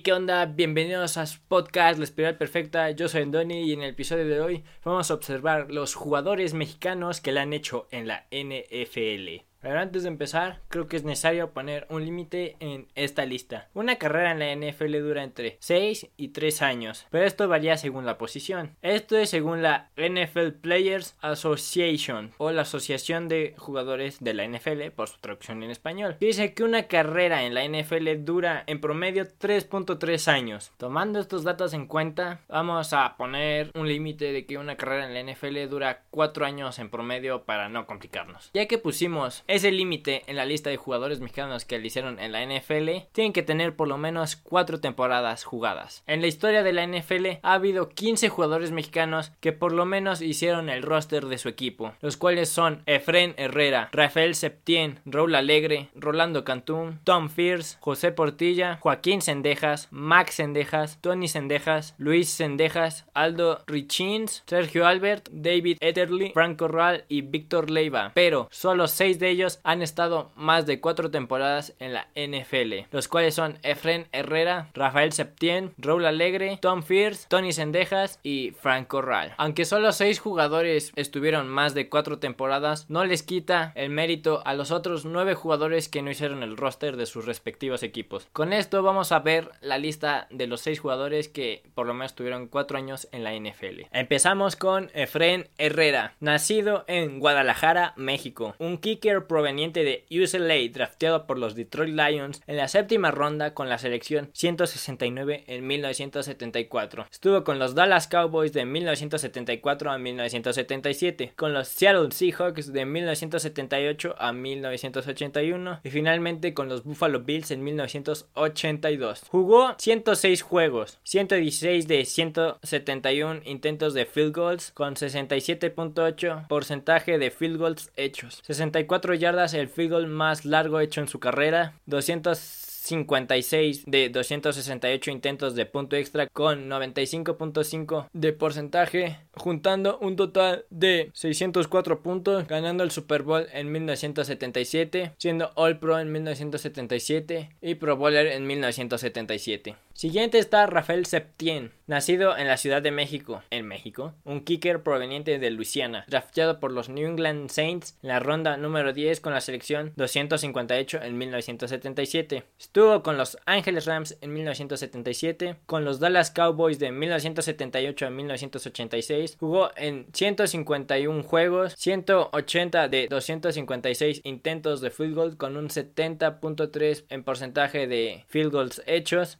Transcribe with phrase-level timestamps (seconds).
[0.00, 0.46] ¿qué onda?
[0.46, 2.90] Bienvenidos a podcast La Espiral Perfecta.
[2.92, 7.20] Yo soy Andoni y en el episodio de hoy vamos a observar los jugadores mexicanos
[7.20, 9.51] que la han hecho en la NFL.
[9.62, 13.68] Pero antes de empezar, creo que es necesario poner un límite en esta lista.
[13.74, 18.04] Una carrera en la NFL dura entre 6 y 3 años, pero esto varía según
[18.04, 18.76] la posición.
[18.82, 24.90] Esto es según la NFL Players Association o la Asociación de Jugadores de la NFL
[24.94, 26.16] por su traducción en español.
[26.20, 30.72] Dice que una carrera en la NFL dura en promedio 3.3 años.
[30.76, 35.14] Tomando estos datos en cuenta, vamos a poner un límite de que una carrera en
[35.14, 38.50] la NFL dura 4 años en promedio para no complicarnos.
[38.54, 42.32] Ya que pusimos ese límite en la lista de jugadores mexicanos que le hicieron en
[42.32, 46.02] la NFL, tienen que tener por lo menos 4 temporadas jugadas.
[46.06, 50.22] En la historia de la NFL ha habido 15 jugadores mexicanos que por lo menos
[50.22, 55.88] hicieron el roster de su equipo, los cuales son Efren Herrera, Rafael Septien, Raúl Alegre,
[55.94, 63.62] Rolando Cantún, Tom Fierce, José Portilla, Joaquín Sendejas, Max Sendejas, Tony Sendejas, Luis Sendejas, Aldo
[63.66, 69.41] Richins, Sergio Albert, David Ederly, Frank Corral y Víctor Leiva, pero solo 6 de ellos
[69.64, 75.12] han estado más de cuatro temporadas en la NFL, los cuales son Efren Herrera, Rafael
[75.12, 79.34] Septien, Raúl Alegre, Tom Fierce, Tony Sendejas y Frank Corral.
[79.38, 84.54] Aunque solo seis jugadores estuvieron más de cuatro temporadas, no les quita el mérito a
[84.54, 88.28] los otros nueve jugadores que no hicieron el roster de sus respectivos equipos.
[88.32, 92.14] Con esto vamos a ver la lista de los seis jugadores que por lo menos
[92.14, 93.82] tuvieron cuatro años en la NFL.
[93.92, 101.38] Empezamos con Efren Herrera, nacido en Guadalajara, México, un kicker proveniente de UCLA, drafteado por
[101.38, 107.06] los Detroit Lions en la séptima ronda con la selección 169 en 1974.
[107.10, 114.16] Estuvo con los Dallas Cowboys de 1974 a 1977, con los Seattle Seahawks de 1978
[114.18, 119.24] a 1981 y finalmente con los Buffalo Bills en 1982.
[119.30, 127.56] Jugó 106 juegos, 116 de 171 intentos de field goals con 67.8 porcentaje de field
[127.56, 134.08] goals hechos, 64 yardas el field goal más largo hecho en su carrera, 256 de
[134.08, 142.48] 268 intentos de punto extra con 95.5 de porcentaje, juntando un total de 604 puntos,
[142.48, 148.44] ganando el Super Bowl en 1977, siendo All Pro en 1977 y Pro Bowler en
[148.46, 149.76] 1977.
[149.94, 155.38] Siguiente está Rafael Septien, nacido en la Ciudad de México, en México, un kicker proveniente
[155.38, 159.40] de Luisiana, drafteado por los New England Saints en la ronda número 10 con la
[159.40, 162.44] selección 258 en 1977.
[162.58, 169.36] Estuvo con los Angeles Rams en 1977, con los Dallas Cowboys de 1978 a 1986,
[169.38, 177.22] jugó en 151 juegos, 180 de 256 intentos de field goal con un 70.3 en
[177.22, 179.36] porcentaje de field goals hechos.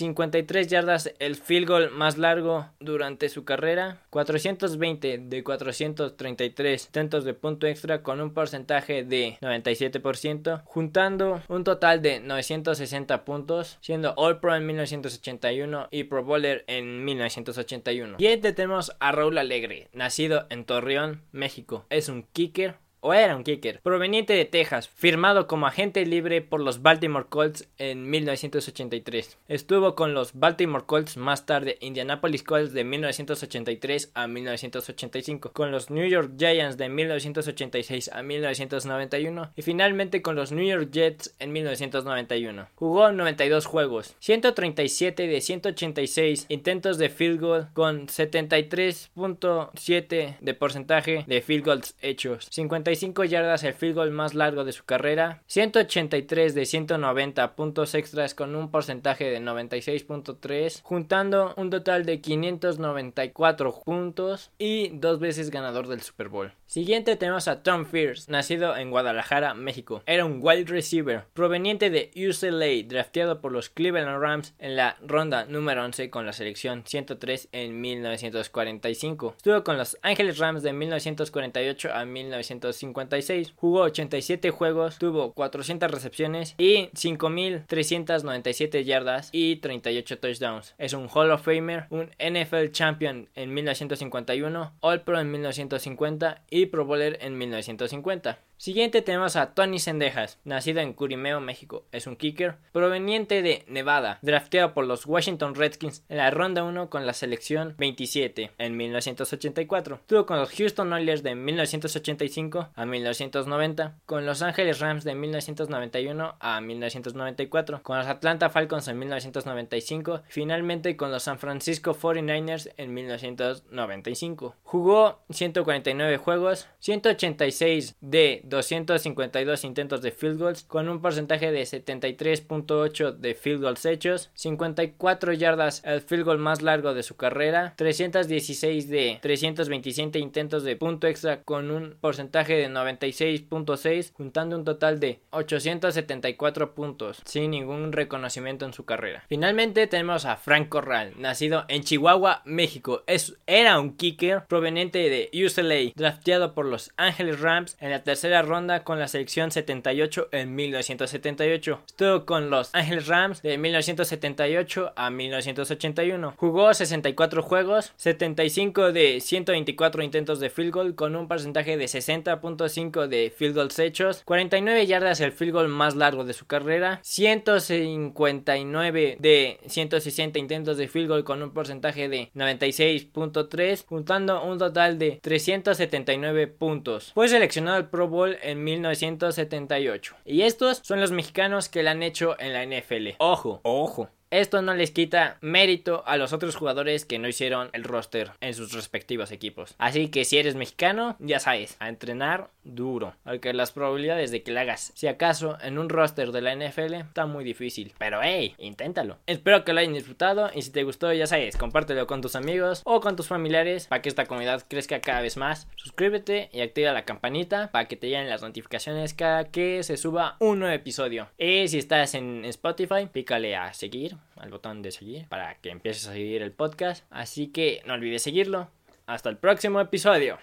[0.00, 7.34] 53 yardas el field goal más largo durante su carrera, 420 de 433 intentos de
[7.34, 14.40] punto extra con un porcentaje de 97%, juntando un total de 960 puntos, siendo All
[14.40, 18.16] Pro en 1981 y Pro Bowler en 1981.
[18.18, 21.84] Y tenemos a Raúl Alegre, nacido en Torreón, México.
[21.90, 26.60] Es un kicker o era un kicker, proveniente de Texas, firmado como agente libre por
[26.60, 29.38] los Baltimore Colts en 1983.
[29.48, 35.90] Estuvo con los Baltimore Colts más tarde Indianapolis Colts de 1983 a 1985, con los
[35.90, 41.52] New York Giants de 1986 a 1991 y finalmente con los New York Jets en
[41.52, 42.68] 1991.
[42.74, 51.40] Jugó 92 juegos, 137 de 186 intentos de field goal con 73.7 de porcentaje de
[51.40, 56.66] field goals hechos, 50 yardas el field goal más largo de su carrera, 183 de
[56.66, 64.88] 190 puntos extras con un porcentaje de 96.3, juntando un total de 594 puntos y
[64.90, 66.52] dos veces ganador del Super Bowl.
[66.66, 70.02] Siguiente tenemos a Tom Fierce, nacido en Guadalajara, México.
[70.06, 75.46] Era un wide receiver proveniente de UCLA, drafteado por los Cleveland Rams en la ronda
[75.46, 79.34] número 11 con la selección 103 en 1945.
[79.36, 83.54] Estuvo con los Angeles Rams de 1948 a 1950 56.
[83.56, 90.74] Jugó 87 juegos, tuvo 400 recepciones y 5.397 yardas y 38 touchdowns.
[90.78, 96.66] Es un Hall of Famer, un NFL Champion en 1951, All Pro en 1950 y
[96.66, 98.38] Pro Bowler en 1950.
[98.60, 101.86] Siguiente tenemos a Tony Sendejas, nacido en Curimeo, México.
[101.92, 106.90] Es un kicker proveniente de Nevada, drafteado por los Washington Redskins en la ronda 1
[106.90, 109.94] con la selección 27 en 1984.
[109.94, 116.36] Estuvo con los Houston Oilers de 1985 a 1990, con los Angeles Rams de 1991
[116.38, 122.92] a 1994, con los Atlanta Falcons en 1995, finalmente con los San Francisco 49ers en
[122.92, 124.54] 1995.
[124.64, 133.16] Jugó 149 juegos, 186 de 252 intentos de field goals con un porcentaje de 73.8
[133.16, 138.88] de field goals hechos, 54 yardas el field goal más largo de su carrera, 316
[138.88, 145.20] de 327 intentos de punto extra con un porcentaje de 96.6, juntando un total de
[145.30, 149.24] 874 puntos, sin ningún reconocimiento en su carrera.
[149.28, 153.02] Finalmente tenemos a Frank Corral, nacido en Chihuahua, México.
[153.06, 158.39] Es, era un kicker proveniente de UCLA, drafteado por los Angeles Rams en la tercera
[158.42, 161.80] ronda con la selección 78 en 1978.
[161.86, 166.34] Estuvo con los Ángeles Rams de 1978 a 1981.
[166.36, 173.06] Jugó 64 juegos, 75 de 124 intentos de field goal con un porcentaje de 60.5
[173.06, 179.18] de field goals hechos, 49 yardas el field goal más largo de su carrera, 159
[179.18, 185.18] de 160 intentos de field goal con un porcentaje de 96.3, juntando un total de
[185.22, 187.12] 379 puntos.
[187.14, 190.16] Fue seleccionado al Pro Bowl en 1978.
[190.24, 193.16] Y estos son los mexicanos que le han hecho en la NFL.
[193.18, 194.08] Ojo, ojo.
[194.30, 198.54] Esto no les quita mérito a los otros jugadores que no hicieron el roster en
[198.54, 199.74] sus respectivos equipos.
[199.76, 203.16] Así que si eres mexicano, ya sabes, a entrenar duro.
[203.24, 206.94] Aunque las probabilidades de que lo hagas, si acaso, en un roster de la NFL,
[206.94, 207.92] está muy difícil.
[207.98, 209.18] Pero hey, inténtalo.
[209.26, 212.82] Espero que lo hayan disfrutado y si te gustó, ya sabes, compártelo con tus amigos
[212.84, 215.66] o con tus familiares para que esta comunidad crezca cada vez más.
[215.74, 220.36] Suscríbete y activa la campanita para que te lleguen las notificaciones cada que se suba
[220.38, 221.30] un nuevo episodio.
[221.36, 226.06] Y si estás en Spotify, pícale a seguir al botón de seguir para que empieces
[226.06, 227.04] a seguir el podcast.
[227.10, 228.70] Así que no olvides seguirlo.
[229.06, 230.38] Hasta el próximo episodio.